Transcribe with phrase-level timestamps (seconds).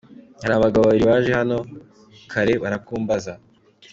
[0.41, 1.57] Hari abagabo babiri baje hano
[2.31, 3.33] kare barakumbaza.